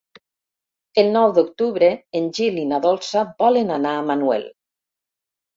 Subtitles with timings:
[1.01, 1.89] El nou d'octubre
[2.21, 4.49] en Gil i na Dolça volen anar a Manuel.